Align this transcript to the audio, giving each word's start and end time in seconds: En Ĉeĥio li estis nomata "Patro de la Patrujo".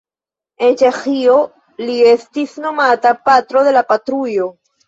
En 0.67 0.71
Ĉeĥio 0.81 1.35
li 1.83 1.99
estis 2.13 2.57
nomata 2.67 3.15
"Patro 3.29 3.67
de 3.71 3.75
la 3.79 3.89
Patrujo". 3.93 4.53